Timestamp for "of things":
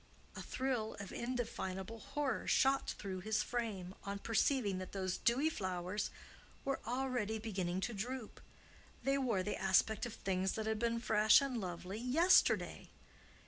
10.07-10.53